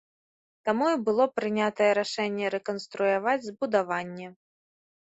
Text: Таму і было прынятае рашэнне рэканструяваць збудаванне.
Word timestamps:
Таму 0.69 0.87
і 0.93 0.97
было 1.09 1.27
прынятае 1.37 1.91
рашэнне 2.01 2.53
рэканструяваць 2.57 3.39
збудаванне. 3.51 4.27